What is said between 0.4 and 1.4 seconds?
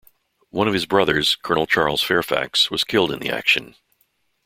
One of his brothers,